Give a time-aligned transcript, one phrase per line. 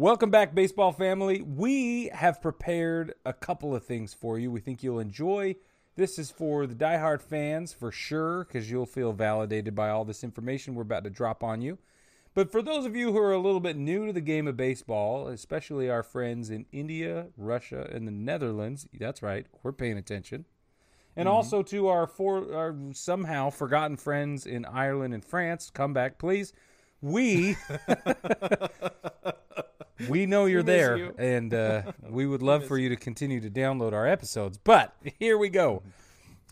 [0.00, 1.42] Welcome back, baseball family.
[1.42, 4.50] We have prepared a couple of things for you.
[4.50, 5.56] We think you'll enjoy.
[5.94, 10.24] This is for the diehard fans for sure, because you'll feel validated by all this
[10.24, 11.76] information we're about to drop on you.
[12.32, 14.56] But for those of you who are a little bit new to the game of
[14.56, 20.46] baseball, especially our friends in India, Russia, and the Netherlands, that's right, we're paying attention.
[21.14, 21.36] And mm-hmm.
[21.36, 26.54] also to our four our somehow forgotten friends in Ireland and France, come back please.
[27.02, 27.56] We
[30.08, 31.14] we know you're there, you.
[31.18, 34.58] and uh, we would love for you to continue to download our episodes.
[34.58, 35.82] But here we go.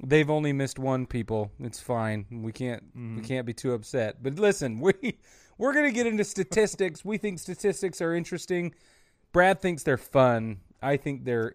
[0.03, 1.51] They've only missed one, people.
[1.59, 2.27] It's fine.
[2.31, 4.23] We can't we can't be too upset.
[4.23, 5.19] But listen, we
[5.59, 7.05] we're gonna get into statistics.
[7.05, 8.75] we think statistics are interesting.
[9.33, 10.61] Brad thinks they're fun.
[10.81, 11.55] I think they're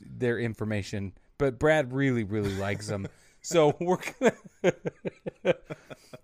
[0.00, 1.12] they're information.
[1.38, 3.06] But Brad really really likes them.
[3.42, 4.74] So we're gonna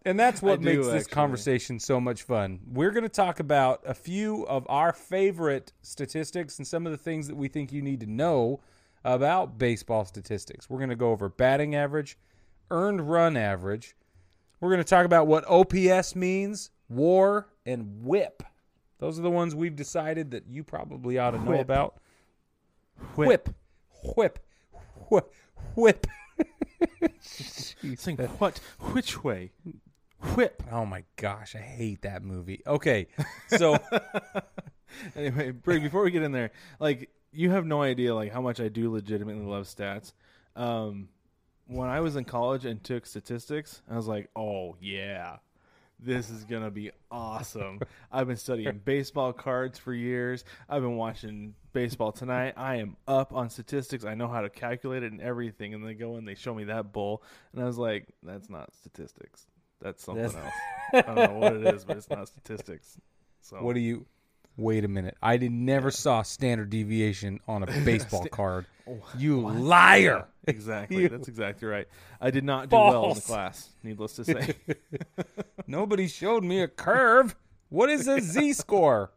[0.06, 1.14] and that's what I do, makes this actually.
[1.14, 2.60] conversation so much fun.
[2.66, 6.98] We're going to talk about a few of our favorite statistics and some of the
[6.98, 8.60] things that we think you need to know
[9.04, 10.70] about baseball statistics.
[10.70, 12.16] We're going to go over batting average,
[12.70, 13.96] earned run average.
[14.60, 18.44] We're going to talk about what OPS means, WAR, and WHIP.
[18.98, 21.60] Those are the ones we've decided that you probably ought to know Whip.
[21.60, 21.96] about.
[23.16, 23.48] Whip.
[24.16, 24.38] Whip.
[25.10, 25.34] Whip.
[25.74, 26.06] Whip.
[27.20, 28.58] Saying what?
[28.78, 29.50] Which way?
[30.34, 30.62] Whip.
[30.72, 32.62] Oh my gosh, I hate that movie.
[32.66, 33.06] Okay,
[33.48, 33.78] so
[35.16, 38.60] Anyway, Brig, before we get in there, like you have no idea like how much
[38.60, 40.12] I do legitimately love stats.
[40.54, 41.08] Um,
[41.66, 45.36] when I was in college and took statistics, I was like, "Oh yeah,
[45.98, 47.80] this is gonna be awesome."
[48.12, 50.44] I've been studying baseball cards for years.
[50.68, 52.54] I've been watching baseball tonight.
[52.56, 54.04] I am up on statistics.
[54.04, 55.74] I know how to calculate it and everything.
[55.74, 58.74] And they go and they show me that bull, and I was like, "That's not
[58.74, 59.46] statistics.
[59.86, 60.44] That's something That's-
[60.92, 61.04] else.
[61.08, 62.98] I don't know what it is, but it's not statistics."
[63.40, 64.04] So What do you?
[64.56, 65.16] Wait a minute.
[65.22, 68.66] I did never saw standard deviation on a baseball Sta- card.
[68.88, 70.26] Oh, You liar!
[70.46, 71.02] Exactly.
[71.02, 71.88] You- That's exactly right.
[72.20, 74.54] I did not do well in the class, needless to say.
[75.66, 77.34] Nobody showed me a curve.
[77.68, 79.10] What is a Z score?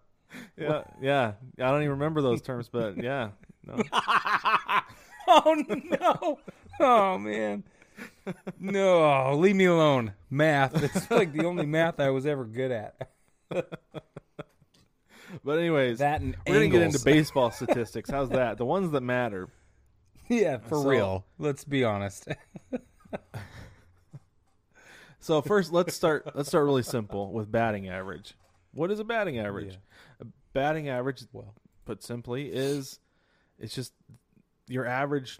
[0.58, 1.34] yeah, yeah.
[1.60, 3.30] I don't even remember those terms, but yeah.
[3.64, 3.76] No.
[5.28, 6.40] Oh no!
[6.80, 7.64] Oh man!
[8.60, 10.14] No, leave me alone.
[10.30, 10.82] Math.
[10.84, 13.10] It's like the only math I was ever good at.
[15.44, 18.10] But anyways, That and we're gonna get into baseball statistics.
[18.10, 18.58] How's that?
[18.58, 19.48] The ones that matter.
[20.28, 21.26] Yeah, for So- real.
[21.38, 22.28] Let's be honest.
[25.22, 26.32] So first, let's start.
[26.34, 28.36] Let's start really simple with batting average.
[28.74, 29.78] What is a batting average?
[30.22, 31.54] A batting average, Well.
[31.86, 33.00] put simply, is
[33.60, 33.94] it's just
[34.68, 35.40] your average.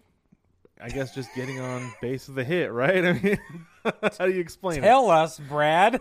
[0.82, 3.06] I guess just getting on base of the hit, right?
[3.06, 3.40] I mean,
[4.18, 4.82] how do you explain it?
[4.82, 6.00] Tell us, Brad.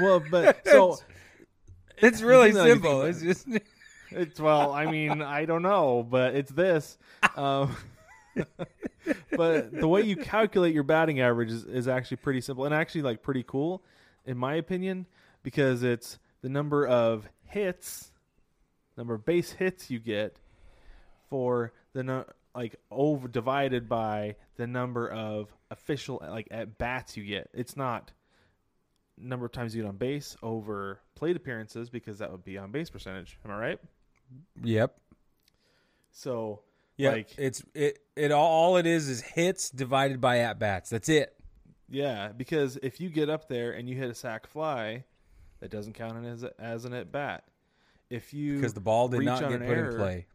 [0.00, 0.98] Well, but so
[1.98, 3.02] It's really No, you simple.
[3.02, 3.46] It's just
[4.10, 6.98] It's well, I mean, I don't know, but it's this.
[7.36, 7.74] Um,
[9.30, 13.02] but the way you calculate your batting average is, is actually pretty simple and actually
[13.02, 13.82] like pretty cool,
[14.26, 15.06] in my opinion,
[15.42, 18.10] because it's the number of hits,
[18.96, 20.36] number of base hits you get
[21.28, 22.24] for the no,
[22.54, 27.48] like over divided by the number of official like at bats you get.
[27.54, 28.12] It's not
[29.16, 32.70] number of times you get on base over plate appearances because that would be on
[32.72, 33.38] base percentage.
[33.44, 33.78] Am I right?
[34.64, 34.96] Yep.
[36.12, 36.62] So
[36.96, 37.10] Yeah.
[37.10, 40.90] like it's it it all, all it is is hits divided by at bats.
[40.90, 41.34] That's it.
[41.88, 45.04] yeah, because if you get up there and you hit a sac fly,
[45.60, 47.44] that doesn't count as as an at bat.
[48.08, 50.26] If you Because the ball did not get put error, in play.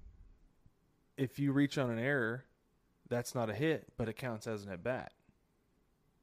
[1.18, 2.46] If you reach on an error,
[3.10, 5.12] that's not a hit, but it counts as an at bat.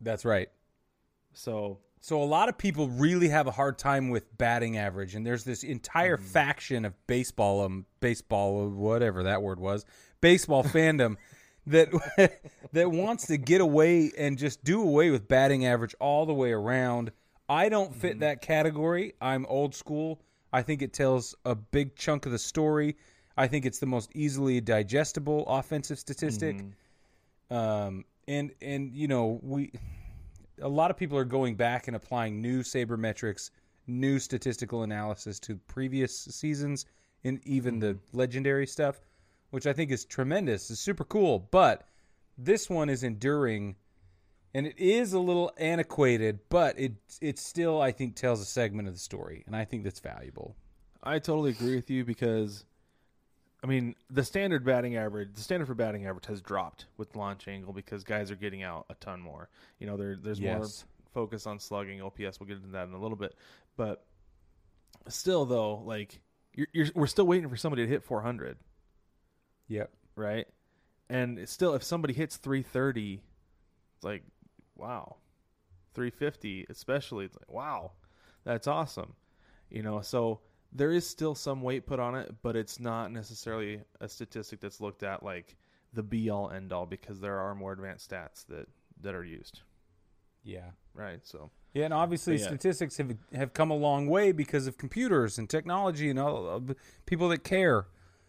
[0.00, 0.48] That's right.
[1.32, 5.24] So So a lot of people really have a hard time with batting average, and
[5.24, 6.26] there's this entire Mm-hmm.
[6.26, 9.84] faction of baseball, um, baseball, whatever that word was,
[10.20, 11.16] baseball fandom
[11.66, 11.88] that
[12.72, 16.52] that wants to get away and just do away with batting average all the way
[16.52, 17.12] around.
[17.48, 18.20] I don't fit Mm-hmm.
[18.20, 19.14] that category.
[19.20, 20.20] I'm old school.
[20.52, 22.96] I think it tells a big chunk of the story.
[23.36, 26.56] I think it's the most easily digestible offensive statistic.
[26.56, 27.56] Mm-hmm.
[27.56, 29.72] Um, and and you know we
[30.60, 33.50] a lot of people are going back and applying new sabermetrics,
[33.86, 36.86] new statistical analysis to previous seasons,
[37.24, 39.00] and even the legendary stuff,
[39.50, 40.70] which I think is tremendous.
[40.70, 41.86] It's super cool, but
[42.38, 43.76] this one is enduring,
[44.54, 48.88] and it is a little antiquated, but it it still I think tells a segment
[48.88, 50.56] of the story, and I think that's valuable.
[51.02, 52.64] I totally agree with you because,
[53.62, 57.46] I mean, the standard batting average, the standard for batting average has dropped with launch
[57.46, 59.48] angle because guys are getting out a ton more.
[59.78, 60.66] You know, there there's more
[61.14, 62.40] focus on slugging, OPS.
[62.40, 63.34] We'll get into that in a little bit,
[63.76, 64.04] but
[65.08, 66.20] still, though, like
[66.54, 68.56] you're, you're we're still waiting for somebody to hit 400,
[69.68, 69.90] Yep.
[70.16, 70.46] right?
[71.08, 73.20] And still, if somebody hits 330,
[73.94, 74.22] it's like,
[74.76, 75.16] wow,
[75.94, 77.92] 350, especially, it's like, wow,
[78.44, 79.14] that's awesome,
[79.70, 80.00] you know.
[80.00, 80.40] So
[80.72, 84.80] there is still some weight put on it, but it's not necessarily a statistic that's
[84.80, 85.56] looked at like
[85.92, 88.66] the be all end all because there are more advanced stats that
[89.02, 89.60] that are used,
[90.44, 90.70] Yeah.
[90.94, 91.20] right?
[91.26, 92.46] So Yeah, and obviously yeah.
[92.46, 96.74] statistics have have come a long way because of computers and technology and all of
[97.06, 97.86] people that care.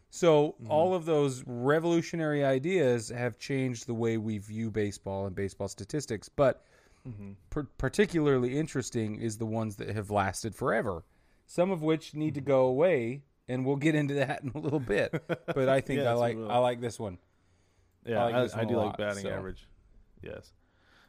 [0.09, 0.71] So Mm-hmm.
[0.71, 6.27] all of those revolutionary ideas have changed the way we view baseball and baseball statistics.
[6.29, 6.65] But
[7.07, 7.31] Mm-hmm.
[7.49, 11.03] par- particularly interesting is the ones that have lasted forever.
[11.53, 14.79] Some of which need to go away, and we'll get into that in a little
[14.79, 15.11] bit.
[15.27, 16.35] But I think Yes, I like.
[16.35, 17.19] I like this one.
[18.03, 19.29] yeah, like I, this I a do like batting so.
[19.29, 19.67] average.
[20.23, 20.51] Yes.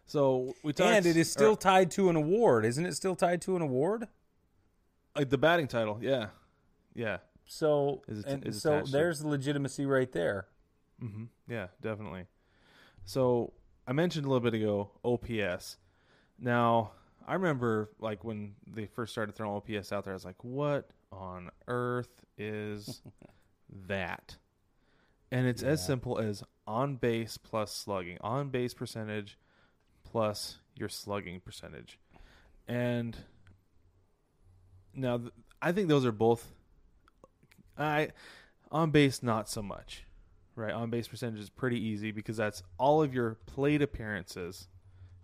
[0.05, 2.95] So we talked, And it is or- still tied to an award, isn't it?
[2.95, 4.07] Still tied to an award.
[5.17, 5.99] like the batting title.
[6.03, 6.27] Yeah,
[6.95, 7.19] yeah.
[7.47, 10.47] So Is it- and is so there's the legitimacy right there.
[11.01, 12.27] hmm Yeah, definitely.
[13.07, 13.55] So
[13.87, 15.79] I mentioned a little bit ago OPS.
[16.39, 16.93] Now
[17.27, 20.91] I remember like when they first started throwing OPS out there, I was like, "What
[21.13, 23.03] on earth is
[23.89, 24.37] that?"
[25.31, 29.39] And it's as simple as on base plus slugging, on base percentage
[30.05, 31.99] plus your slugging percentage,
[32.69, 33.17] and
[34.95, 36.53] now th- I think those are both.
[37.77, 38.11] I
[38.71, 40.05] on base not so much
[40.57, 40.73] right?
[40.73, 44.69] On base percentage is pretty easy because that's all of your plate appearances.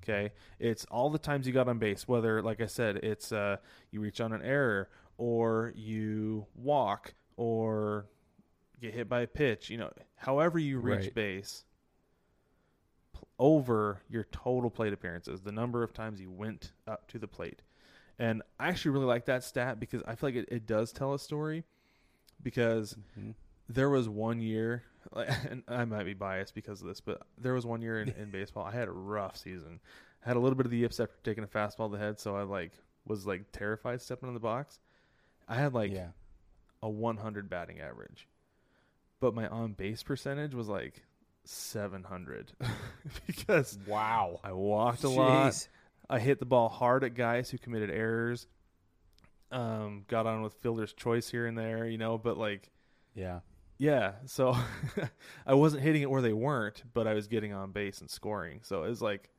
[0.03, 2.09] Okay, it's all the times you got on base.
[2.09, 3.59] Whether, like I said, it's uh,
[3.91, 4.89] you reach on an error,
[5.19, 8.07] or you walk, or
[8.81, 9.69] get hit by a pitch.
[9.71, 11.15] You know, however you reach Right.
[11.15, 11.65] base
[13.39, 17.63] over your total plate appearances, the number of times you went up to the plate.
[18.19, 21.15] And I actually really like that stat because I feel like it, it does tell
[21.15, 21.65] a story.
[22.43, 23.35] Because Mhm.
[23.71, 24.83] There was one year,
[25.49, 28.31] and I might be biased because of this, but there was one year in, in
[28.31, 29.81] baseball I had a rough season.
[30.25, 32.19] I had a little bit of the yips after taking a fastball to the head,
[32.19, 32.73] so I like
[33.07, 34.79] was like terrified stepping in the box.
[35.49, 36.09] I had like yeah,
[36.83, 38.29] a 100 batting average,
[39.21, 41.03] but my on base percentage was like
[41.45, 42.53] 700
[43.27, 45.69] because wow, I walked a lot.
[46.09, 48.47] I hit the ball hard at guys who committed errors.
[49.53, 52.71] Um, got on with fielder's choice here and there, you know, but like
[53.15, 53.41] Yeah,
[53.81, 54.55] yeah, so
[55.47, 58.61] I wasn't hitting it where they weren't, but I was getting on base and scoring.
[58.63, 59.31] So it was like,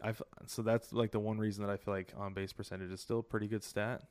[0.00, 0.14] I
[0.46, 3.18] so that's like the one reason that I feel like on base percentage is still
[3.18, 4.02] a pretty good stat.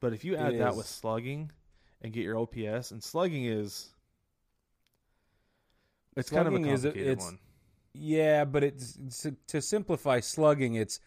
[0.00, 0.76] But if you add It that is.
[0.76, 1.50] with slugging
[2.02, 3.88] and get your OPS, and slugging is
[6.16, 7.38] it's kind of a Slugging is complicated it's- one.
[7.94, 10.74] yeah, but it's, it's to simplify slugging.
[10.74, 11.00] It's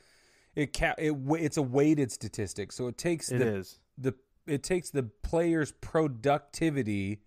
[0.56, 4.14] it ca- it it's a weighted statistic, so it takes It the is the
[4.48, 7.22] it takes the player's productivity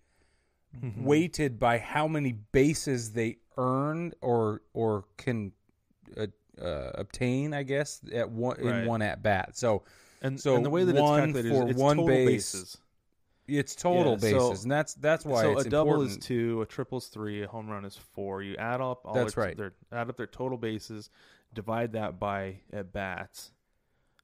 [0.83, 1.03] Mm-hmm.
[1.05, 5.51] weighted by how many bases they earned or or can
[6.17, 6.27] uh,
[6.61, 8.81] uh, obtain, I guess, at one Right.
[8.81, 9.57] in one at bat.
[9.57, 9.83] So
[10.21, 12.25] and so and the way that one it's calculated for is it's one total base,
[12.53, 12.77] bases.
[13.47, 16.11] it's total Yeah, so- bases, and that's that's why so a double important.
[16.19, 18.41] is two, a triple is three, a home run is four.
[18.43, 19.57] You add up all That's their, right.
[19.57, 21.09] their add up their total bases,
[21.53, 23.51] divide that by at bats.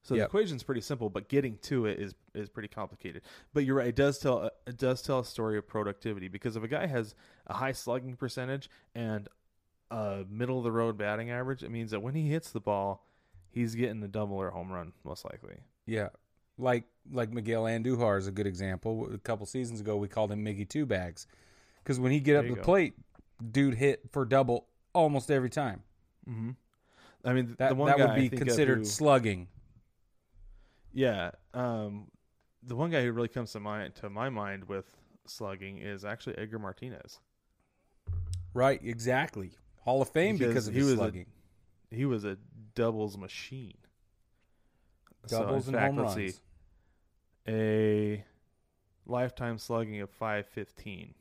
[0.04, 0.30] So the Yep.
[0.30, 3.22] equation's pretty simple, but getting to it is is pretty complicated.
[3.54, 6.64] But you're right; it does tell it does tell a story of productivity because if
[6.64, 7.14] a guy has
[7.48, 9.28] a high slugging percentage and
[9.92, 13.06] a middle of the road batting average, it means that when he hits the ball,
[13.50, 15.58] he's getting a double or a home run most likely.
[15.86, 16.10] Yeah,
[16.58, 19.08] like like Miguel Andujar is a good example.
[19.14, 21.28] A couple seasons ago, we called him Miggy Two Bags
[21.84, 22.64] because when he get up There the go.
[22.64, 22.96] plate,
[23.52, 25.84] dude hit for double almost every time.
[26.28, 26.52] Mm-hmm.
[27.24, 29.48] I mean, th- That the one that guy would be considered who- slugging.
[30.94, 31.32] Yeah.
[31.54, 32.08] Um,
[32.64, 34.86] the one guy who really comes to mind to my mind with
[35.26, 37.20] slugging is actually Edgar Martinez.
[38.54, 39.52] Right, exactly.
[39.84, 41.26] Hall of Fame because, Because of he his was a slugging.
[41.90, 42.38] He was a
[42.76, 43.78] doubles machine.
[45.28, 46.34] So, in Doubles and fact, home let's runs.
[46.36, 46.40] see.
[47.48, 48.24] A
[49.06, 51.14] lifetime slugging of 515.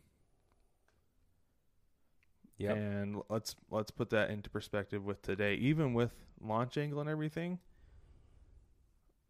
[2.59, 2.77] Yep.
[2.77, 5.55] And let's let's put that into perspective with today.
[5.55, 6.13] Even with
[6.43, 7.59] launch angle and everything.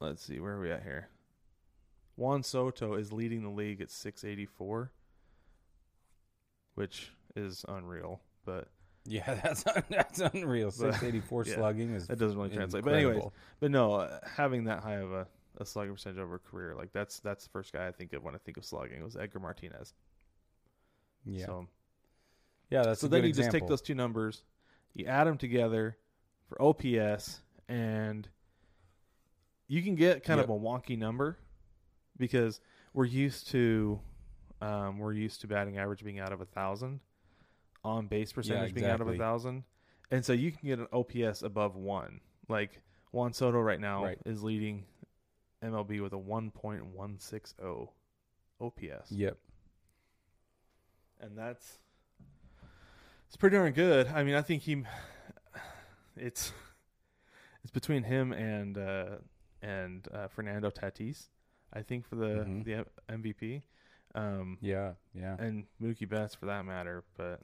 [0.01, 1.09] Let's see where are we at here.
[2.17, 4.91] Juan Soto is leading the league at 684,
[6.75, 8.21] which is unreal.
[8.45, 8.69] But
[9.05, 10.69] Yeah, that's that's unreal.
[10.79, 12.85] But- Six eighty four yeah, slugging is that doesn't really translate.
[12.85, 13.23] But anyways,
[13.61, 15.27] but no, uh, having that high of a,
[15.59, 18.23] a slugging percentage over a career, like that's that's the first guy I think of
[18.23, 19.95] when I think of slugging was Edgar Martinez.
[21.25, 21.67] yeah, So,
[22.71, 24.43] yeah, that's so then you just take those two numbers,
[24.95, 25.97] you add them together
[26.49, 28.29] for OPS, and
[29.71, 30.49] you can get kind Yep.
[30.49, 31.39] of a wonky number
[32.19, 32.61] because
[32.93, 34.01] we're used to
[34.61, 36.99] um, we're used to batting average being out of a thousand,
[37.85, 39.63] on base percentage being out of a thousand,
[40.11, 42.21] and so you can get an OPS above one.
[42.49, 44.19] Like Juan Soto right now Right.
[44.27, 44.85] is leading
[45.63, 47.93] MLB with a one point one six zero
[48.61, 49.39] OPS, Yep.
[51.21, 51.79] and that's
[53.29, 54.09] it's pretty darn good.
[54.09, 54.83] I mean, I think he
[56.17, 56.53] it's
[57.63, 59.07] it's between him and uh,
[59.63, 61.29] and uh, Fernando Tatis.
[61.73, 62.65] I think for the Mhm.
[62.65, 63.63] the MVP.
[64.15, 64.95] Um, Yeah.
[65.15, 65.37] Yeah.
[65.39, 67.05] and Mookie Betts for that matter.
[67.17, 67.43] But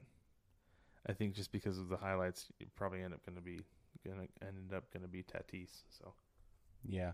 [1.05, 3.61] I think just because of the highlights, you probably end up going to be
[4.05, 5.83] going to ended up going to be Tatis.
[5.89, 6.13] So
[6.83, 7.13] Yeah.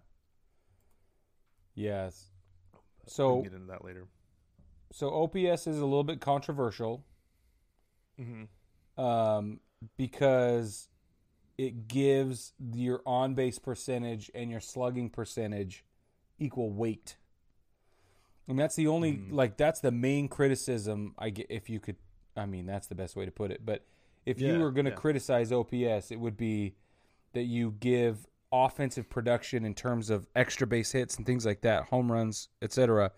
[1.75, 2.31] Yes.
[2.73, 2.79] we
[3.09, 4.07] So get into that later.
[4.91, 7.03] so OPS is a little bit controversial
[8.19, 9.01] Mm-hmm.
[9.03, 9.59] um,
[9.97, 10.87] because
[11.57, 15.83] it gives your on base percentage and your slugging percentage
[16.39, 17.17] equal weight.
[18.47, 19.31] And that's the only Mhm.
[19.31, 21.95] like that's the main criticism I get if you could
[22.35, 23.65] I mean that's the best way to put it.
[23.65, 23.85] But
[24.25, 24.97] if you were going to yeah.
[24.97, 26.75] criticize OPS, it would be
[27.33, 31.83] that you give offensive production in terms of extra base hits and things like that,
[31.85, 33.11] home runs, etc.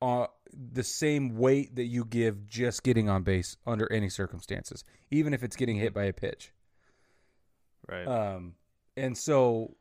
[0.00, 5.34] Uh, the same weight that you give just getting on base under any circumstances, even
[5.34, 6.52] if it's getting hit by a pitch.
[7.90, 8.06] Right.
[8.06, 8.54] Um,
[8.96, 9.76] and so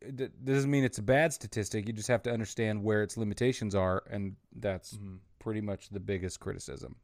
[0.00, 1.86] it doesn't mean it's a bad statistic.
[1.86, 5.20] You just have to understand where its limitations are, and that's Mhm.
[5.38, 6.96] pretty much the biggest criticism.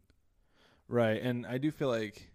[0.89, 1.21] Right.
[1.23, 2.31] And I do feel like,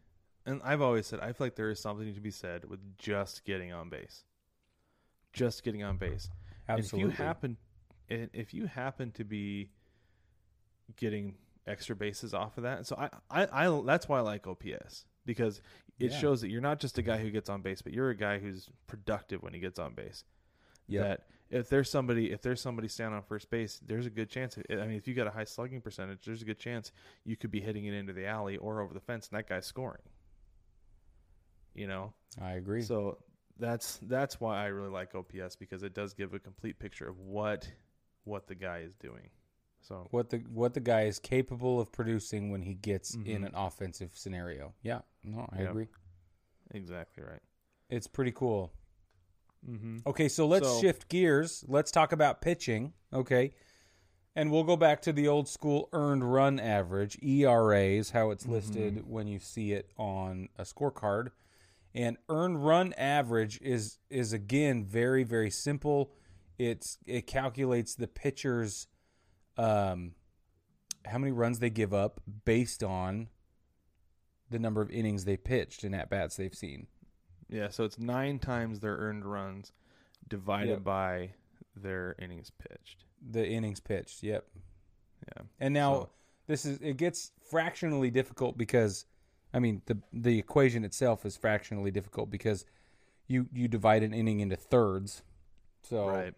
[0.45, 3.45] and I've always said, I feel like there is something to be said with just
[3.45, 4.25] getting on base.
[5.33, 6.29] Just getting on base.
[6.67, 7.13] And Absolutely.
[7.13, 7.57] if you happen,
[8.09, 9.71] if you happen to be
[10.95, 15.05] getting extra bases off of that, so I, I, I that's why I like OPS
[15.25, 15.61] because
[15.99, 16.17] it Yeah.
[16.19, 18.39] shows that you're not just a guy who gets on base, but you're a guy
[18.39, 20.23] who's productive when he gets on base.
[20.88, 21.03] Yep.
[21.03, 24.57] That if there's somebody, if there's somebody standing on first base, there's a good chance.
[24.69, 26.91] I mean, if you got a high slugging percentage, there's a good chance
[27.25, 29.65] you could be hitting it into the alley or over the fence, and that guy's
[29.65, 30.01] scoring.
[31.75, 32.81] You know, I agree.
[32.81, 33.19] so
[33.57, 37.19] that's that's why I really like OPS because it does give a complete picture of
[37.19, 37.69] what
[38.23, 39.29] what the guy is doing.
[39.81, 43.45] So what the what the guy is capable of producing when he gets in Mhm.
[43.48, 44.74] an offensive scenario.
[44.83, 45.69] Yeah, no, I Yep.
[45.69, 45.88] agree.
[46.71, 47.41] exactly right.
[47.89, 48.71] It's pretty cool.
[49.67, 49.98] Mm-hmm.
[50.05, 51.65] Okay, so let's So- shift gears.
[51.67, 52.93] Let's talk about pitching.
[53.12, 53.53] Okay.
[54.36, 58.45] And we'll go back to the old school earned run average, ERA is how it's
[58.45, 59.09] listed Mm-hmm.
[59.12, 61.31] when you see it on a scorecard.
[61.95, 66.13] And earned run average is is again very very simple.
[66.59, 68.88] It's it calculates the pitcher's
[69.57, 70.13] um
[71.05, 73.27] how many runs they give up based on
[74.49, 76.87] the number of innings they pitched and at bats they've seen.
[77.49, 79.71] Yeah, so it's nine times their earned runs
[80.27, 80.83] divided Yep.
[80.83, 81.33] by
[81.75, 83.05] their innings pitched.
[83.31, 84.21] The innings pitched.
[84.23, 84.45] Yep.
[85.37, 85.43] Yeah.
[85.59, 86.09] And now So-
[86.47, 89.05] this is it gets fractionally difficult because
[89.53, 92.65] I mean the the equation itself is fractionally difficult because
[93.27, 95.23] you you divide an inning into thirds.
[95.81, 96.33] So Right.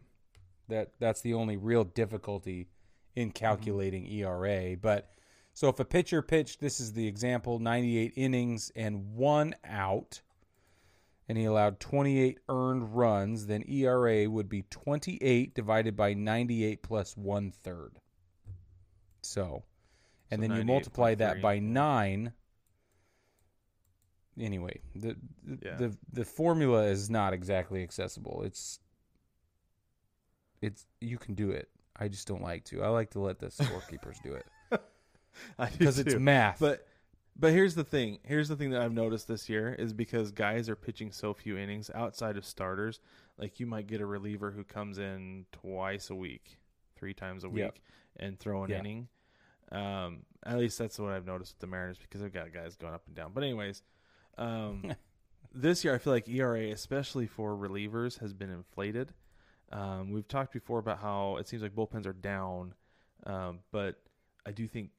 [0.68, 2.70] that that's the only real difficulty
[3.16, 5.10] in calculating ERA, but
[5.54, 10.22] so if a pitcher pitched this is the example 98 innings and one out
[11.28, 17.16] and he allowed 28 earned runs, then ERA would be 28 divided by 98 plus
[17.16, 18.00] one third.
[19.22, 19.64] So,
[20.30, 22.34] and So then you multiply that by nine.
[24.40, 25.76] Anyway, the the, Yeah.
[25.76, 28.44] the the formula is not exactly accessible.
[28.44, 28.80] It's
[30.62, 31.70] it's you can do it.
[32.02, 32.82] I just don't like to.
[32.84, 34.46] I like to let the scorekeepers do it
[35.78, 36.60] because it's math.
[36.60, 36.88] But
[37.38, 38.18] but here's the thing.
[38.24, 41.58] Here's the thing that I've noticed this year is because guys are pitching so few
[41.58, 43.00] innings outside of starters.
[43.38, 46.58] Like you might get a reliever who comes in twice a week,
[46.96, 47.78] three times a week, Yep.
[48.18, 48.80] and throw an Yeah.
[48.80, 49.08] inning.
[49.72, 52.94] Um, at least that's what I've noticed with the Mariners because they've got guys going
[52.94, 53.32] up and down.
[53.34, 53.84] But anyways,
[54.38, 54.94] um,
[55.54, 59.14] this year I feel like ERA, especially for relievers, has been inflated.
[59.72, 62.74] Um, we've talked before about how it seems like bullpens are down,
[63.26, 64.02] um, but
[64.46, 64.90] I do think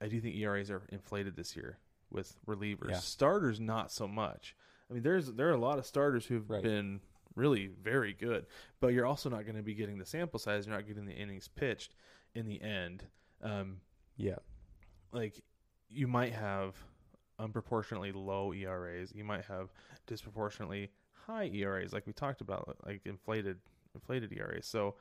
[0.00, 1.78] I do think ERAs are inflated this year
[2.10, 2.90] with relievers.
[2.90, 2.96] Yeah.
[2.98, 4.54] Starters, not so much.
[4.90, 6.62] I mean, there's there are a lot of starters who've Right.
[6.62, 7.00] been
[7.34, 8.46] really very good,
[8.80, 10.66] but you're also not going to be getting the sample size.
[10.66, 11.94] You're not getting the innings pitched
[12.34, 13.04] in the end.
[13.42, 13.80] Um,
[14.16, 14.36] yeah,
[15.12, 15.42] like
[15.88, 16.76] you might have
[17.38, 19.12] unproportionately low ERAs.
[19.14, 19.72] You might have
[20.06, 20.90] disproportionately
[21.26, 23.58] high ERAs, like we talked about, like inflated
[23.94, 24.66] inflated ERAs.
[24.66, 24.94] So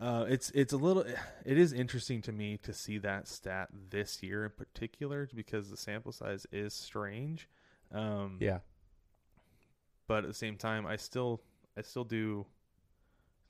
[0.00, 1.02] uh, it's it's a little
[1.44, 5.76] it is interesting to me to see that stat this year in particular because the
[5.76, 7.48] sample size is strange.
[7.92, 8.58] Um, yeah,
[10.06, 11.40] but at the same time, I still
[11.76, 12.46] I still do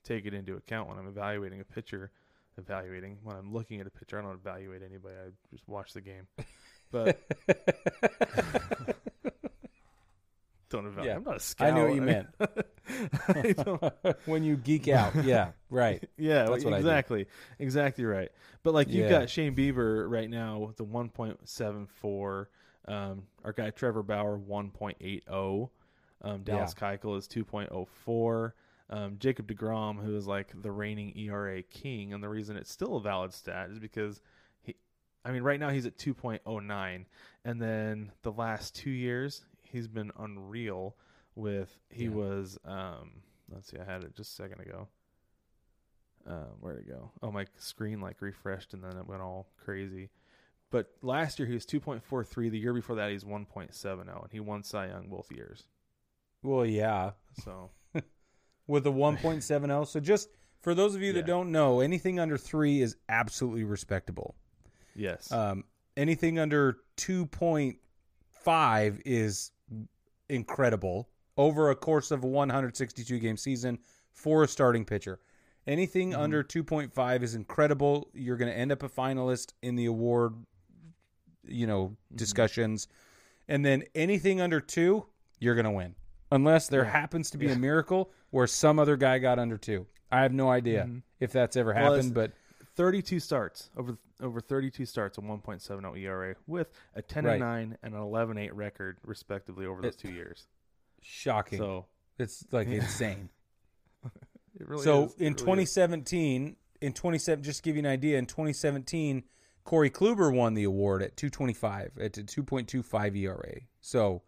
[0.03, 2.11] take it into account when I'm evaluating a pitcher
[2.57, 3.17] evaluating.
[3.23, 5.15] When I'm looking at a pitcher, I don't evaluate anybody.
[5.15, 6.27] I just watch the game.
[6.91, 7.19] But
[10.69, 11.05] don't evaluate.
[11.07, 11.15] Yeah.
[11.15, 11.67] I'm not a scout.
[11.67, 12.65] I knew what you mean, I don't-
[14.25, 15.23] when you geek out.
[15.23, 16.03] Yeah, right.
[16.17, 17.27] yeah, That's what exactly,
[17.59, 18.29] exactly right.
[18.63, 19.19] But like you've Yeah.
[19.19, 22.45] got Shane Bieber right now with the 1.74.
[22.87, 25.69] Um, our guy Trevor Bauer 1.80.
[26.21, 28.51] Um, Dallas Keuchel is 2.04.
[28.91, 32.95] Um, Jacob deGrom, who is like the reigning ERA king, and the reason it's still
[32.97, 34.19] a valid stat is because
[34.63, 34.75] he,
[35.23, 37.05] I mean, right now he's at 2.09,
[37.45, 40.95] and then the last two years he's been unreal.
[41.39, 42.09] With he Yeah.
[42.11, 44.87] was, um, let's see, I had it just a second ago.
[46.27, 47.11] Uh, where'd it go?
[47.21, 50.09] Oh, my screen like refreshed and then it went all crazy.
[50.69, 52.49] But last year he was 2.43.
[52.51, 55.63] The year before that he's 1.70, and he won Cy Young both years.
[56.43, 57.11] Well, yeah,
[57.43, 57.71] So
[58.67, 59.87] with a 1.70.
[59.87, 60.29] So just
[60.61, 64.35] for those of you that don't know, anything under three is absolutely respectable.
[64.93, 65.63] yes, Um,
[65.95, 69.51] anything under 2.5 is
[70.27, 71.07] incredible
[71.39, 73.79] over a course of a 162 game season
[74.11, 75.19] for a starting pitcher.
[75.65, 76.17] Anything Mhm.
[76.17, 78.09] under 2.5 is incredible.
[78.13, 80.33] You're going to end up a finalist in the award,
[81.45, 82.89] you know, discussions.
[83.47, 85.05] And then anything under 2,
[85.39, 85.95] you're going to win.
[86.31, 86.91] Unless there Yeah.
[86.91, 87.53] happens to be Yeah.
[87.53, 89.87] a miracle where some other guy got under 2.
[90.11, 91.03] I have no idea Mhm.
[91.21, 92.33] if that's ever Well, happened, but
[92.75, 97.33] 32 starts over over 32 starts, a 1.70 ERA with a 10 Right.
[97.35, 100.45] and 9 and an 11 8 record respectively over those It- two years.
[101.01, 101.59] Shocking.
[101.59, 101.85] So
[102.17, 102.75] it's like Yeah.
[102.75, 103.29] insane.
[104.05, 105.13] it really so is.
[105.13, 105.73] In really is.
[105.73, 109.23] 2017, in 27, just to give you an idea, in 2017,
[109.63, 113.61] Corey Kluber won the award at 225 at a 2.25 ERA.
[113.81, 114.23] So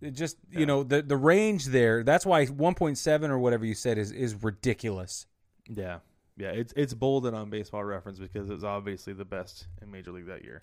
[0.00, 2.02] it just you know the the range there.
[2.02, 5.26] That's why 1.7 or whatever you said is is ridiculous.
[5.68, 5.98] Yeah.
[6.36, 10.10] Yeah, it's it's bolded on baseball reference because it was obviously the best in major
[10.10, 10.62] league that year.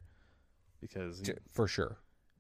[0.82, 1.98] Because he, for sure.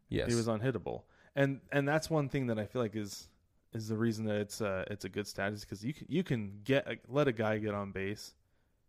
[0.09, 0.29] Yes.
[0.29, 1.03] he was unhittable.
[1.35, 3.27] And and that's one thing that I feel like is
[3.73, 6.23] is the reason that it's uh it's a good stat is because you can you
[6.23, 8.33] can get a, let a guy get on base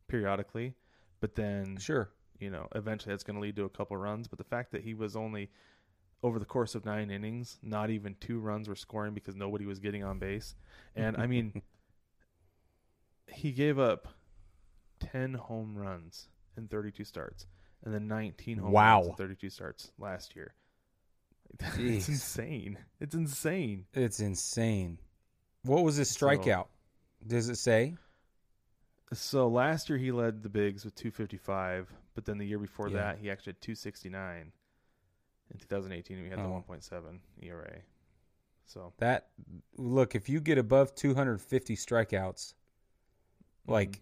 [0.09, 0.75] periodically,
[1.21, 2.11] but then sure.
[2.39, 4.27] you know eventually that's going to lead to a couple runs.
[4.27, 5.51] But the fact that he was only
[6.23, 9.79] over the course of nine innings, not even two runs were scoring because nobody was
[9.79, 10.55] getting on base,
[10.97, 11.63] and I mean
[13.29, 14.09] he gave up
[14.99, 17.47] ten home runs in thirty two starts,
[17.85, 18.97] and then nineteen home Wow.
[18.97, 20.55] runs in thirty two starts last year.
[21.79, 22.79] It's insane.
[23.01, 23.85] It's insane.
[23.93, 24.99] It's insane.
[25.63, 26.69] What was his So- strikeout?
[27.27, 27.97] Does it say?
[29.13, 32.95] So last year he led the bigs with 255, but then the year before Yeah.
[32.97, 34.53] that he actually had 269.
[35.53, 36.43] In 2018 we had Oh.
[36.45, 37.83] the 1.7 ERA.
[38.67, 39.31] So That
[39.77, 43.73] look, if you get above 250 strikeouts, mm-hmm.
[43.73, 44.01] like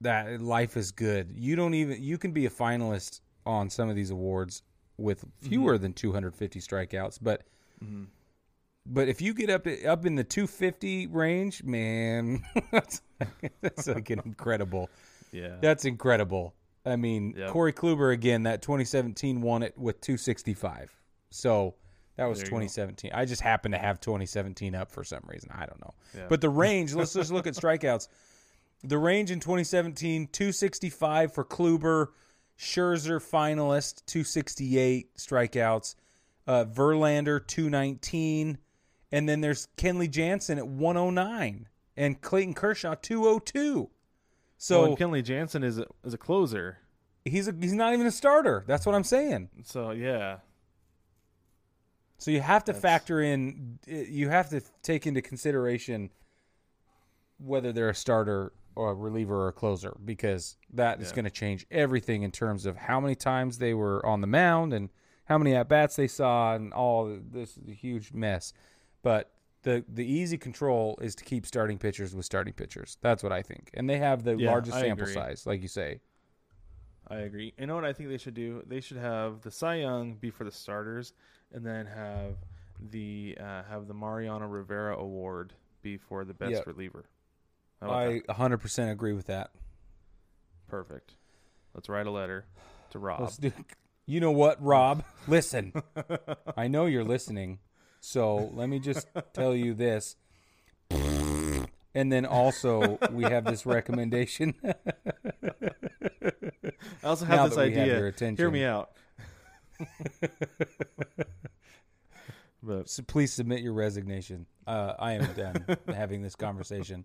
[0.00, 1.30] that life is good.
[1.36, 4.62] You don't even you can be a finalist on some of these awards
[5.00, 7.42] with fewer than 250 strikeouts, but
[7.82, 8.06] mhm.
[8.86, 13.02] but if you get up to, up in the 250 range, man, that's,
[13.60, 14.88] that's like incredible.
[15.32, 16.54] yeah, That's incredible.
[16.86, 17.50] I mean, Yep.
[17.50, 18.44] Corey Kluber again.
[18.44, 20.90] That 2017 won it with 265.
[21.30, 21.74] So
[22.16, 22.56] that was There you go.
[22.56, 23.10] 2017.
[23.14, 25.50] I just happened to have 2017 up for some reason.
[25.54, 25.94] I don't know.
[26.16, 26.26] Yeah.
[26.28, 26.94] But the range.
[26.94, 28.08] let's just look at strikeouts.
[28.82, 32.08] The range in 2017: 265 for Kluber,
[32.60, 35.94] Scherzer finalist, 268 strikeouts.
[36.46, 38.58] Uh, Verlander 219,
[39.12, 43.88] and then there's Kenley Jansen at 109, and Clayton Kershaw 202.
[44.58, 46.78] So well, Kenley Jansen is a, is a closer.
[47.24, 48.64] he's a, he's not even a starter.
[48.66, 49.48] That's what I'm saying.
[49.64, 50.38] So yeah,
[52.18, 53.78] So you have to That's- factor in.
[53.86, 56.10] You have to take into consideration
[57.38, 61.14] whether they're a starter or a reliever or a closer because that is Yeah.
[61.16, 64.72] going to change everything in terms of how many times they were on the mound
[64.72, 64.90] and
[65.24, 68.52] how many at bats they saw and all this is a huge mess.
[69.02, 72.96] But the the easy control is to keep starting pitchers with starting pitchers.
[73.00, 75.14] That's what I think, and they have the Yeah, largest I sample agree.
[75.14, 76.00] size, like you say.
[77.08, 77.52] I agree.
[77.58, 78.62] You know what I think they should do?
[78.66, 81.12] They should have the Cy Young be for the starters,
[81.52, 82.36] and then have
[82.90, 85.52] the uh, have the Mariano Rivera Award
[85.82, 86.62] be for the best Yeah.
[86.66, 87.04] reliever.
[87.82, 88.36] I that?
[88.36, 89.50] 100% agree with that.
[90.68, 91.14] Perfect.
[91.74, 92.44] Let's write a letter
[92.90, 93.30] to Rob.
[93.40, 93.52] Do.
[94.06, 95.04] You know what, Rob?
[95.28, 95.72] Listen,
[96.56, 97.60] I know you're listening,
[98.00, 100.16] so let me just tell you this.
[100.90, 104.54] And then also, we have this recommendation.
[104.64, 104.72] I
[107.04, 107.98] also Now have this we have idea.
[107.98, 108.36] your attention.
[108.36, 108.90] Hear me out.
[112.62, 114.46] but so please submit your resignation.
[114.66, 117.04] Uh, I am done having this conversation.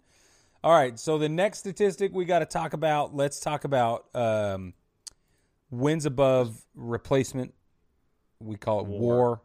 [0.65, 0.97] All right.
[0.99, 3.15] So the next statistic we got to talk about.
[3.15, 4.73] Let's talk about um,
[5.69, 7.53] wins above replacement.
[8.39, 8.99] We call it war.
[9.15, 9.41] War.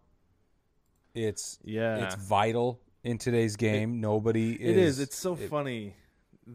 [1.14, 2.06] It's Yeah.
[2.06, 4.00] it's vital in today's game.
[4.00, 4.60] Nobody is.
[4.60, 4.98] It is.
[5.00, 5.94] It's so it- funny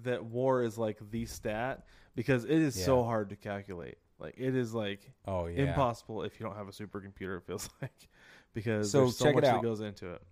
[0.03, 3.99] that war is like the stat because it is so hard to calculate.
[4.17, 5.65] Like it is like Oh yeah.
[5.65, 7.37] impossible if you don't have a supercomputer.
[7.37, 8.09] It feels like
[8.55, 10.23] because So so check it much that goes into it.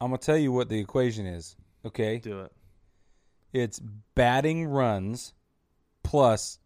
[0.00, 1.54] I'm gonna tell you what the equation is.
[1.86, 2.18] Okay.
[2.18, 2.52] Do it.
[3.52, 3.80] It's
[4.14, 5.34] batting runs
[6.02, 6.58] plus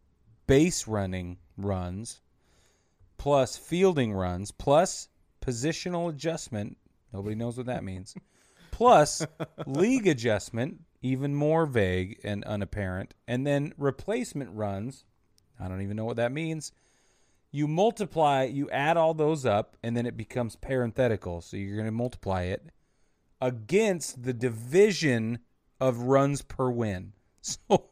[0.46, 2.20] base running runs
[3.16, 5.08] plus fielding runs plus
[5.40, 6.76] positional adjustment.
[7.12, 8.14] Nobody knows what that means.
[8.70, 9.26] plus
[9.66, 13.14] league adjustment, even more vague and unapparent.
[13.26, 15.04] And then replacement runs.
[15.58, 16.72] I don't even know what that means.
[17.50, 21.40] You multiply, you add all those up, and then it becomes parenthetical.
[21.40, 22.66] So you're going to multiply it
[23.40, 25.38] against the division
[25.80, 27.12] of runs per win.
[27.68, 27.84] So,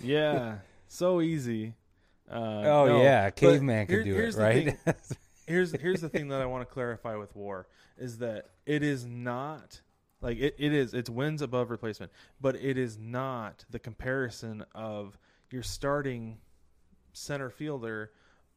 [0.00, 0.58] Yeah.
[0.88, 1.74] so easy.
[2.30, 4.76] Uh, oh no, yeah, caveman could here- do it, right?
[5.46, 7.66] here's here's the thing that I want to clarify with war
[7.96, 9.80] is that it is not
[10.20, 15.18] like it, it is it's wins above replacement, but it is not the comparison of
[15.50, 16.38] your starting
[17.12, 18.10] center fielder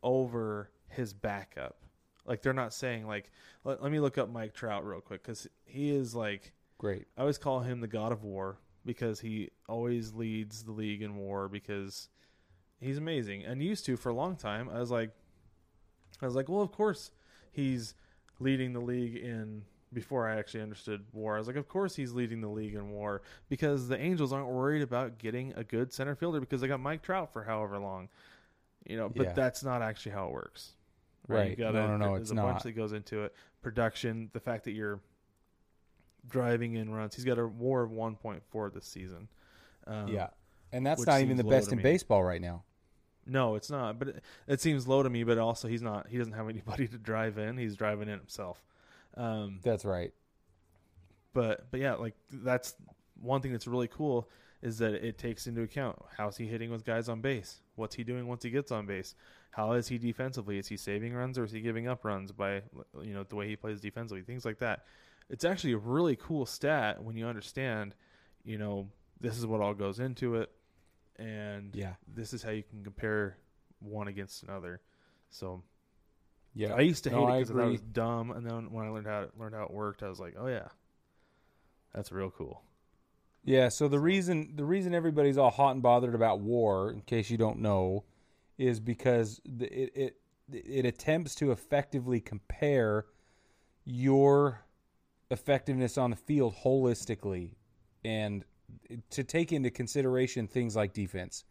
[0.04, 1.78] over his backup.
[2.26, 3.32] Like they're not saying like
[3.64, 7.06] let, let me look up Mike Trout real quick cuz he is like Great.
[7.16, 11.16] I always call him the god of war because he always leads the league in
[11.16, 12.10] war because
[12.80, 14.68] he's amazing and used to for a long time.
[14.68, 15.12] I was like,
[16.24, 17.12] I was like, well, of course
[17.52, 17.94] he's
[18.40, 19.62] leading the league in.
[19.94, 22.90] Before I actually understood war, I was like, of course he's leading the league in
[22.90, 26.80] war because the Angels aren't worried about getting a good center fielder because they got
[26.80, 28.08] Mike Trout for however long,
[28.88, 29.08] you know.
[29.10, 29.34] But Yeah.
[29.34, 30.72] that's not actually how it works.
[31.28, 31.50] Right.
[31.52, 32.52] You gotta, No, no, no, There's it's a not.
[32.54, 33.36] bunch that goes into it.
[33.62, 35.02] Production, the fact that you're
[36.32, 37.16] driving in runs.
[37.16, 39.28] He's got a WAR of 1.4 this season.
[39.88, 40.28] Um, yeah,
[40.72, 42.64] and that's not even the best in baseball right now.
[43.26, 44.00] No, it's not.
[44.00, 45.24] But it, it seems low to me.
[45.24, 46.08] But also, he's not.
[46.10, 47.58] He doesn't have anybody to drive in.
[47.58, 48.64] He's driving in himself.
[49.16, 50.14] Um, That's right.
[51.34, 52.76] but but yeah, like that's
[53.20, 54.30] one thing that's really cool
[54.62, 58.04] is that it takes into account how's he hitting with guys on base, what's he
[58.04, 59.16] doing once he gets on base,
[59.52, 62.62] how is he defensively, is he saving runs or is he giving up runs by
[63.02, 64.86] you know the way he plays defensively, things like that.
[65.30, 67.96] It's actually a really cool stat when you understand,
[68.44, 70.52] you know, this is what all goes into it,
[71.18, 71.94] and Yeah.
[72.08, 73.38] this is how you can compare
[73.80, 74.82] one against another.
[75.30, 75.64] So
[76.54, 78.72] Yeah, I used to hate No, it because I thought it was dumb, and then
[78.72, 80.68] when I learned how it, learned how it worked, I was like, oh yeah,
[81.94, 82.64] that's real cool.
[83.44, 87.30] Yeah, so the reason the reason everybody's all hot and bothered about war, in case
[87.30, 88.04] you don't know,
[88.58, 90.18] is because the, it it
[90.52, 93.06] it attempts to effectively compare
[93.86, 94.66] your
[95.32, 97.56] effectiveness on the field holistically
[98.04, 98.44] and
[99.10, 101.46] to take into consideration things like defense.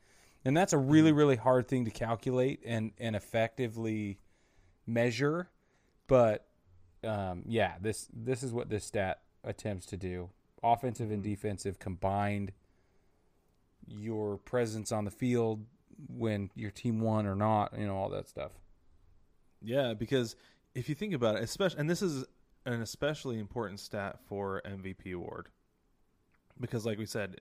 [0.44, 4.18] And that's a really really hard thing to calculate and and effectively
[4.86, 5.50] measure,
[6.06, 6.46] but
[7.04, 10.30] um, yeah, this this is what this stat attempts to do.
[10.62, 12.52] Offensive and defensive combined,
[13.86, 15.64] your presence on the field
[16.08, 18.52] when your team won or not, you know, all that stuff.
[19.62, 20.36] Yeah, because
[20.74, 22.24] if you think about it, especially, and this is
[22.66, 25.48] an especially important stat for MVP award,
[26.60, 27.40] because like we said,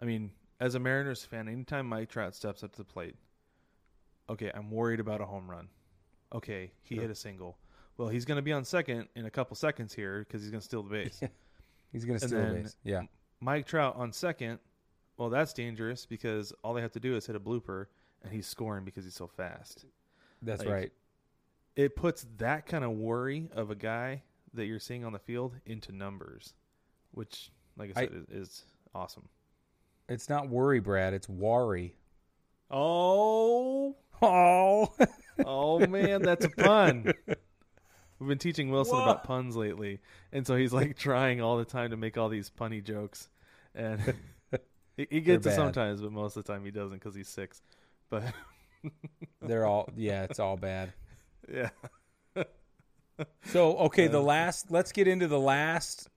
[0.00, 3.16] I mean, as a Mariners fan, anytime Mike Trout steps up to the plate,
[4.28, 5.68] okay, I'm worried about a home run.
[6.32, 7.02] Okay, he Sure.
[7.02, 7.58] hit a single.
[7.96, 10.60] Well, he's going to be on second in a couple seconds here because he's going
[10.60, 11.20] to steal the base.
[11.92, 12.76] He's going to steal then- base.
[12.84, 13.02] Yeah.
[13.40, 14.60] Mike Trout on second,
[15.16, 17.86] well, that's dangerous because all they have to do is hit a blooper,
[18.22, 19.86] and he's scoring because he's so fast.
[20.40, 20.92] That's Like, right.
[21.74, 24.22] It puts that kind of worry of a guy
[24.54, 26.54] that you're seeing on the field into numbers,
[27.12, 29.28] which, like I I- said, is, is awesome.
[30.08, 31.14] It's not worry, Brad.
[31.14, 31.94] It's worry.
[32.70, 34.92] Oh, Oh.
[35.46, 37.12] oh man, that's a pun.
[38.18, 39.04] We've been teaching Wilson Whoa.
[39.04, 42.50] about puns lately, and so he's like trying all the time to make all these
[42.50, 43.30] punny jokes,
[43.74, 43.98] and
[44.98, 47.62] he, he gets it sometimes, but most of the time he doesn't because he's six.
[48.10, 48.24] But
[49.40, 50.92] They're all yeah, it's all bad.
[51.50, 51.70] yeah,
[53.44, 56.08] So, okay, the Uh, last let's get into the last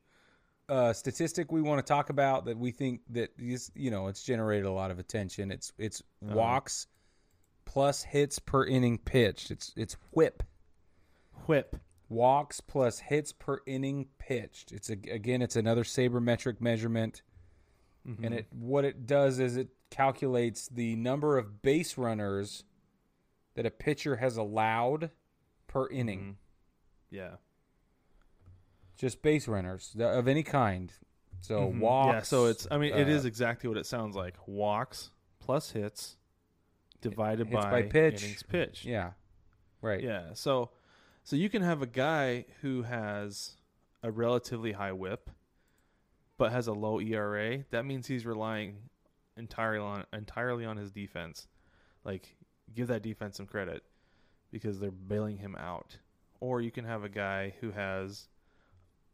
[0.70, 4.24] uh, statistic we want to talk about that we think that is, you know, it's
[4.24, 5.52] generated a lot of attention.
[5.52, 6.36] It's it's Uh-huh.
[6.36, 6.88] walks
[7.66, 9.52] plus hits per inning pitched.
[9.52, 10.44] It's it's whip.
[11.48, 11.76] whip.
[12.10, 14.72] Walks plus hits per inning pitched.
[14.72, 17.22] It's a, again, it's another sabermetric measurement,
[18.08, 18.24] Mm-hmm.
[18.26, 22.64] and it what it does is it calculates the number of base runners
[23.56, 25.10] that a pitcher has allowed
[25.68, 26.38] per inning.
[27.14, 27.36] Yeah.
[28.98, 30.92] Just base runners of any kind.
[31.42, 31.80] So Mhm.
[31.80, 32.14] walks.
[32.14, 32.68] Yeah, so it's.
[32.72, 34.36] I mean, it uh, is exactly what it sounds like.
[34.48, 36.18] Walks plus hits
[37.02, 38.24] divided Hits by, by pitch.
[38.24, 38.86] innings pitch.
[38.86, 39.14] Yeah.
[39.82, 40.02] Right.
[40.02, 40.34] Yeah.
[40.34, 40.72] So,
[41.24, 43.58] so you can have a guy who has
[44.02, 45.30] a relatively high WHIP,
[46.38, 47.66] but has a low ERA.
[47.72, 48.90] That means he's relying
[49.36, 51.48] entirely on entirely on his defense.
[52.06, 52.38] Like,
[52.74, 53.84] give that defense some credit
[54.52, 55.98] because they're bailing him out.
[56.44, 58.28] Or you can have a guy who has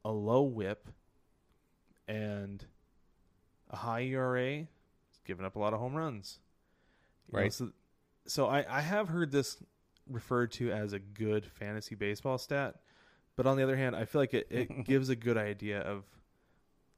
[0.03, 0.89] a low WHIP
[2.07, 2.65] and
[3.69, 4.67] a high ERA, he's
[5.25, 6.39] giving up a lot of home runs.
[7.27, 7.53] You know, Right.
[7.53, 7.69] so,
[8.25, 9.57] so I, I have heard this
[10.09, 12.77] referred to as a good fantasy baseball stat,
[13.35, 16.05] but on the other hand, I feel like it, it gives a good idea of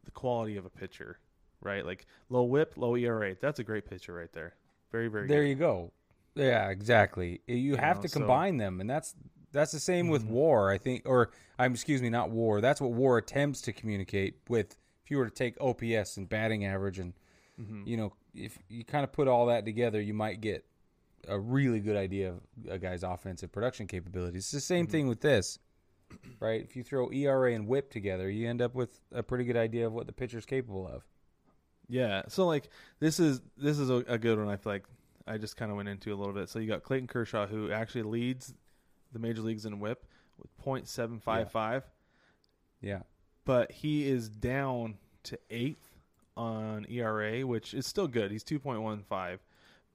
[0.06, 1.20] the quality of a pitcher,
[1.60, 1.86] right?
[1.86, 3.36] Like low whip, low ERA.
[3.42, 4.56] That's a great pitcher right there.
[4.94, 5.50] Very, very There good.
[5.50, 5.92] you go.
[6.36, 7.42] Yeah, exactly.
[7.48, 9.14] You have know, to so- combine them, and that's
[9.52, 10.30] that's the same with Mhm.
[10.32, 10.72] war.
[10.72, 12.62] I think, or I'm excuse me, not war.
[12.62, 14.78] That's what war attempts to communicate with.
[15.04, 17.14] If you were to take OPS and batting average, and
[17.60, 17.86] Mhm.
[17.88, 20.66] you know, if you kind of put all that together, you might get
[21.28, 24.44] a really good idea of a guy's offensive production capabilities.
[24.46, 24.92] It's the same Mhm.
[24.92, 25.60] thing with this,
[26.40, 26.62] right?
[26.62, 29.86] If you throw ERA and WHIP together, you end up with a pretty good idea
[29.86, 31.06] of what the pitcher's capable of.
[31.88, 32.24] Yeah.
[32.30, 34.48] So like this is this is a, a good one.
[34.48, 34.86] I feel like
[35.28, 36.50] I just kind of went into a little bit.
[36.50, 38.54] So you got Clayton Kershaw who actually leads
[39.12, 40.06] the major leagues in WHIP
[40.38, 41.84] with .755,
[42.82, 43.02] Yeah,
[43.46, 45.88] but he is down to eighth
[46.38, 48.32] on ERA, which is still good.
[48.32, 49.40] He's 2.15,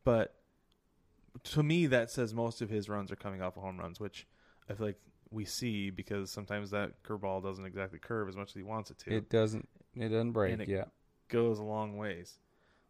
[0.04, 0.34] but
[1.44, 4.26] to me that says most of his runs are coming off of home runs, which
[4.70, 5.00] I feel like
[5.30, 8.98] we see because sometimes that curveball doesn't exactly curve as much as he wants it
[8.98, 9.14] to.
[9.16, 9.68] it doesn't.
[9.96, 10.52] It doesn't break.
[10.52, 10.84] And it- yeah.
[11.28, 12.38] goes a long ways.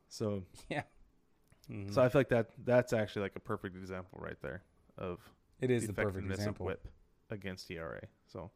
[0.09, 0.43] So
[1.71, 1.93] Mhm.
[1.93, 4.63] So I feel like that that's actually like a perfect example right there
[4.99, 5.19] of
[5.61, 6.67] It is the perfect example.
[6.67, 6.87] whip
[7.31, 8.03] against ERA.
[8.27, 8.51] So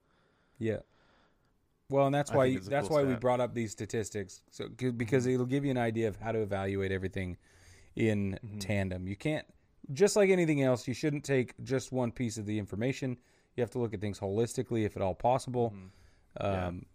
[0.58, 0.80] Yeah.
[1.88, 4.42] Well, and that's I why you, that's cool why we brought up these statistics.
[4.50, 5.34] So 'cause- because Mhm.
[5.34, 7.36] it'll give you an idea of how to evaluate everything
[7.96, 8.60] in Mhm.
[8.60, 9.08] tandem.
[9.08, 9.46] You can't
[9.92, 13.18] just like anything else, you shouldn't take just one piece of the information.
[13.56, 15.70] You have to look at things holistically if at all possible.
[15.72, 15.90] mhm.
[16.40, 16.66] Yeah.
[16.68, 16.86] Um,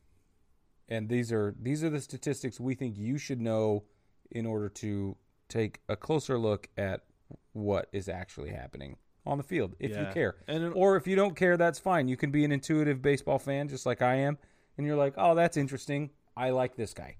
[0.88, 3.84] and these are these are the statistics we think you should know
[4.32, 5.18] in order to
[5.50, 7.06] take a closer look at
[7.52, 10.36] what is actually happening on the field if you care.
[10.48, 12.08] and Or if you don't care, that's fine.
[12.08, 14.38] You can be an intuitive baseball fan just like I am,
[14.78, 16.12] and you're like, "Oh, that's interesting.
[16.38, 17.16] I like this guy."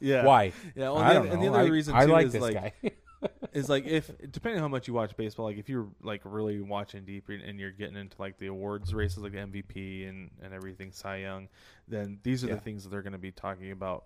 [0.00, 0.52] yeah, Why?
[0.74, 2.32] Yeah, well, I and, don't the, and the other I, reason I too like is
[2.32, 2.72] this like guy.
[3.52, 6.60] is like if depending on how much you watch baseball, like if you're like really
[6.60, 10.30] watching deep and and you're getting into like the awards races, like the MVP and
[10.42, 11.48] and everything, Cy Young,
[11.88, 12.54] then these are Yeah.
[12.54, 14.04] the things that they're going to be talking about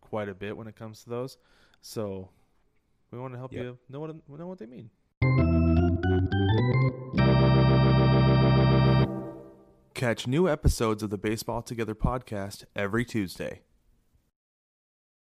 [0.00, 1.36] quite a bit when it comes to those.
[1.80, 2.28] So
[3.12, 3.62] we want to help Yep.
[3.62, 4.90] you know what know what they mean.
[9.94, 13.60] Catch new episodes of the Baseball Together podcast every Tuesday.